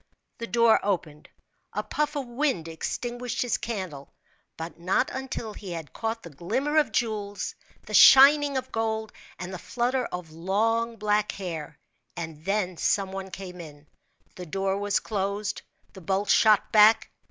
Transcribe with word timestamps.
The 0.39 0.47
door 0.47 0.79
opened; 0.81 1.29
a 1.73 1.83
puff 1.83 2.15
of 2.15 2.25
wind 2.25 2.67
extinguished 2.67 3.43
his 3.43 3.59
candle, 3.59 4.11
but 4.57 4.79
not 4.79 5.11
until 5.11 5.53
he 5.53 5.73
had 5.73 5.93
caught 5.93 6.23
the 6.23 6.31
glimmer 6.31 6.77
of 6.77 6.91
jewels, 6.91 7.53
the 7.85 7.93
shining 7.93 8.57
of 8.57 8.71
gold, 8.71 9.13
and 9.37 9.53
the 9.53 9.59
flutter 9.59 10.05
of 10.05 10.31
long, 10.31 10.95
black 10.95 11.33
hair; 11.33 11.77
and 12.17 12.43
then 12.45 12.77
some 12.77 13.11
one 13.11 13.29
came 13.29 13.61
in. 13.61 13.85
The 14.37 14.47
door 14.47 14.75
was 14.79 14.99
closed; 14.99 15.61
the 15.93 16.01
bolts 16.01 16.33
shot 16.33 16.71
back! 16.71 17.11